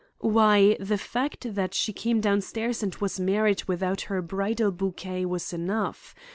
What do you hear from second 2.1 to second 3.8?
downstairs and was married